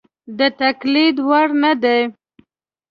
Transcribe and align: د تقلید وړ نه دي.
د 0.37 0.39
تقلید 0.61 1.15
وړ 1.27 1.47
نه 1.63 1.73
دي. 1.83 1.99